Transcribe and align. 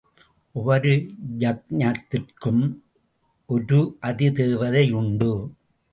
ஒவ்வொரு 0.55 0.93
யக்ஞத்திற்கும் 1.39 2.63
ஒரு 3.49 3.97
அதி 3.99 4.31
தேவதை 4.31 4.91
உண்டு. 4.91 5.31